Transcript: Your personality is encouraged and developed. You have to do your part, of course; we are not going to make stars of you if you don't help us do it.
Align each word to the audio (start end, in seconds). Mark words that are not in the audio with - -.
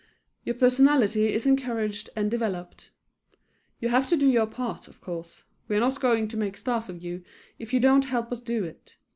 Your 0.43 0.55
personality 0.55 1.31
is 1.31 1.45
encouraged 1.45 2.09
and 2.15 2.31
developed. 2.31 2.89
You 3.79 3.89
have 3.89 4.07
to 4.07 4.17
do 4.17 4.27
your 4.27 4.47
part, 4.47 4.87
of 4.87 4.99
course; 4.99 5.43
we 5.67 5.77
are 5.77 5.79
not 5.79 5.99
going 5.99 6.27
to 6.29 6.37
make 6.37 6.57
stars 6.57 6.89
of 6.89 7.03
you 7.03 7.21
if 7.59 7.71
you 7.71 7.79
don't 7.79 8.05
help 8.05 8.31
us 8.31 8.41
do 8.41 8.63
it. 8.63 8.95